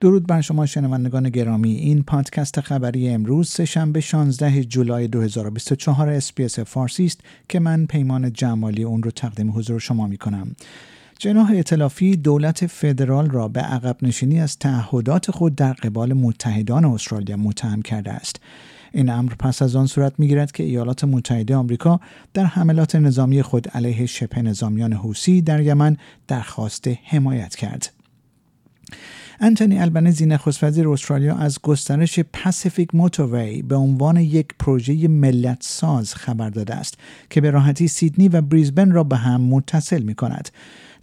[0.00, 1.72] درود بر شما شنوندگان گرامی.
[1.72, 8.82] این پادکست خبری امروز سهشنبه 16 جولای 2024 اسپیس فارسی است که من پیمان جمالی
[8.82, 10.56] اون رو تقدیم حضور شما می کنم
[11.18, 17.36] جناح اطلافی دولت فدرال را به عقب نشینی از تعهدات خود در قبال متحدان استرالیا
[17.36, 18.40] متهم کرده است.
[18.92, 22.00] این امر پس از آن صورت می‌گیرد که ایالات متحده آمریکا
[22.34, 25.96] در حملات نظامی خود علیه شبه نظامیان حوسی در یمن
[26.28, 27.92] درخواست حمایت کرد.
[29.42, 36.14] انتونی البنزی نخست وزیر استرالیا از گسترش پاسیفیک موتوری به عنوان یک پروژه ملت ساز
[36.14, 36.98] خبر داده است
[37.30, 40.48] که به راحتی سیدنی و بریزبن را به هم متصل می کند.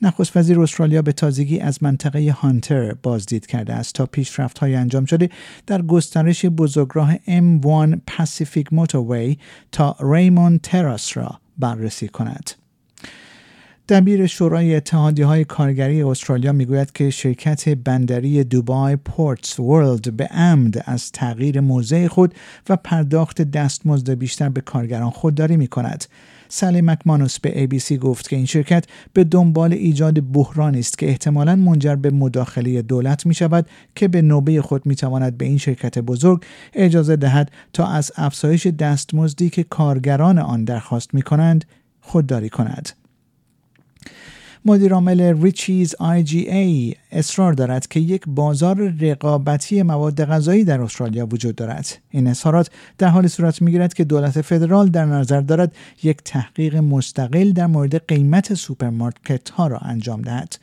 [0.01, 5.05] نخست وزیر استرالیا به تازگی از منطقه هانتر بازدید کرده است تا پیشرفت های انجام
[5.05, 5.29] شده
[5.67, 9.39] در گسترش بزرگراه M1 پاسیفیک موتوری
[9.71, 12.66] تا ریمون تراس را بررسی کند.
[13.89, 20.83] دبیر شورای اتحادی های کارگری استرالیا می‌گوید که شرکت بندری دوبای پورتس ورلد به عمد
[20.85, 22.33] از تغییر موضع خود
[22.69, 26.05] و پرداخت دستمزد بیشتر به کارگران خودداری می کند.
[26.49, 31.55] سلی مکمانوس به ABC گفت که این شرکت به دنبال ایجاد بحرانی است که احتمالا
[31.55, 33.65] منجر به مداخله دولت می شود
[33.95, 36.43] که به نوبه خود می تواند به این شرکت بزرگ
[36.73, 41.65] اجازه دهد تا از افزایش دستمزدی که کارگران آن درخواست می کنند
[42.01, 43.06] خودداری کند.
[44.65, 51.97] مدیرعامل ریچیز IGA اصرار دارد که یک بازار رقابتی مواد غذایی در استرالیا وجود دارد
[52.09, 57.51] این اظهارات در حالی صورت می‌گیرد که دولت فدرال در نظر دارد یک تحقیق مستقل
[57.51, 60.57] در مورد قیمت سوپرمارکت ها را انجام دهد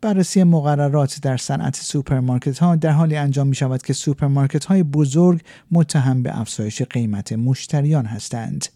[0.00, 5.40] بررسی مقررات در صنعت سوپرمارکت ها در حالی انجام می شود که سوپرمارکت های بزرگ
[5.70, 8.66] متهم به افزایش قیمت مشتریان هستند.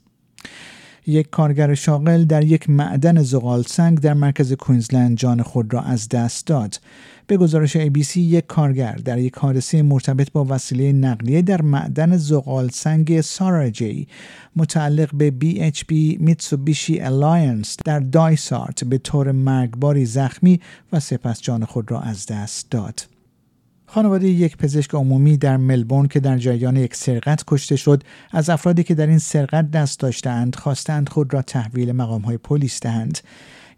[1.06, 6.08] یک کارگر شاغل در یک معدن زغال سنگ در مرکز کوینزلند جان خود را از
[6.08, 6.80] دست داد.
[7.26, 12.68] به گزارش ABC یک کارگر در یک حادثه مرتبط با وسیله نقلیه در معدن زغال
[12.68, 14.08] سنگ ساراجی
[14.56, 20.60] متعلق به BHP میتسوبیشی الاینس در دایسارت به طور مرگباری زخمی
[20.92, 23.00] و سپس جان خود را از دست داد.
[23.94, 28.82] خانواده یک پزشک عمومی در ملبورن که در جریان یک سرقت کشته شد از افرادی
[28.82, 33.18] که در این سرقت دست داشتند خواستند خود را تحویل مقام های پلیس دهند.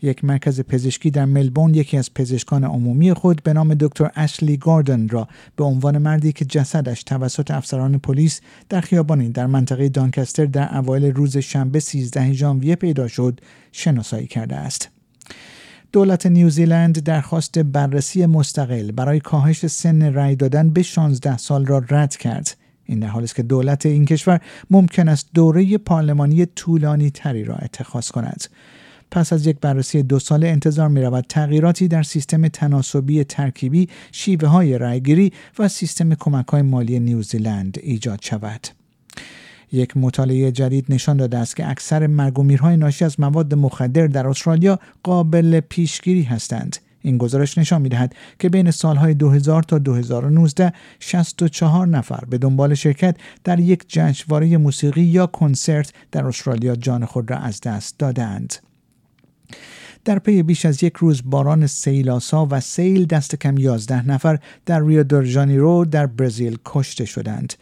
[0.03, 5.09] یک مرکز پزشکی در ملبورن یکی از پزشکان عمومی خود به نام دکتر اشلی گاردن
[5.09, 10.79] را به عنوان مردی که جسدش توسط افسران پلیس در خیابانی در منطقه دانکستر در
[10.79, 13.41] اوایل روز شنبه 13 ژانویه پیدا شد
[13.73, 14.91] شناسایی کرده است.
[15.95, 22.17] دولت نیوزیلند درخواست بررسی مستقل برای کاهش سن رأی دادن به 16 سال را رد
[22.17, 22.57] کرد.
[22.85, 24.41] این در حالی است که دولت این کشور
[24.71, 28.45] ممکن است دوره پارلمانی طولانی تری را اتخاذ کند.
[29.11, 34.49] پس از یک بررسی دو ساله انتظار می رود تغییراتی در سیستم تناسبی ترکیبی، شیوه
[34.49, 38.84] های رأیگیری و سیستم کمک های مالی نیوزیلند ایجاد شود.
[39.75, 44.07] یک مطالعه جدید نشان داده است که اکثر مرگ و میرهای ناشی از مواد مخدر
[44.07, 46.77] در استرالیا قابل پیشگیری هستند.
[47.03, 53.17] این گزارش نشان می‌دهد که بین سالهای 2000 تا 2019 64 نفر به دنبال شرکت
[53.45, 58.55] در یک جشنواره موسیقی یا کنسرت در استرالیا جان خود را از دست دادند.
[60.05, 64.83] در پی بیش از یک روز باران سیلاسا و سیل دست کم 11 نفر در
[64.83, 65.05] ریو
[65.61, 67.55] رو در برزیل کشته شدند.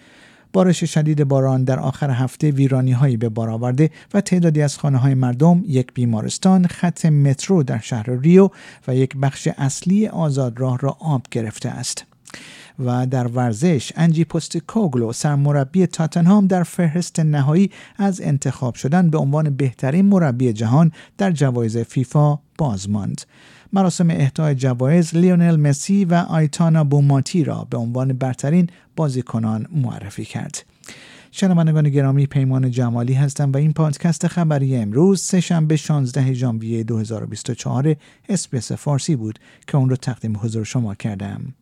[0.52, 4.98] بارش شدید باران در آخر هفته ویرانی هایی به بار آورده و تعدادی از خانه
[4.98, 8.48] های مردم، یک بیمارستان، خط مترو در شهر ریو
[8.88, 12.06] و یک بخش اصلی آزاد راه را آب گرفته است.
[12.78, 19.18] و در ورزش انجی پست کوگلو سرمربی تاتنهام در فهرست نهایی از انتخاب شدن به
[19.18, 23.22] عنوان بهترین مربی جهان در جوایز فیفا باز ماند.
[23.72, 28.66] مراسم اهدای جوایز لیونل مسی و آیتانا بوماتی را به عنوان برترین
[28.97, 30.64] بازیکنان معرفی کرد.
[31.30, 37.97] شنوندگان گرامی پیمان جمالی هستم و این پادکست خبری امروز سهشنبه 16 ژانویه 2024
[38.28, 41.54] اسپیس فارسی بود که اون رو تقدیم حضور شما کردم.